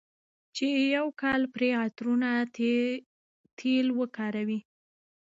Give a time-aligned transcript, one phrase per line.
[0.55, 2.29] چې يو کال پرې عطرونه،
[3.57, 4.59] تېل وکاروي،